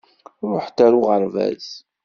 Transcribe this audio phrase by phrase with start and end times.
[0.51, 1.65] Ṛuḥet ar uɣerbaz!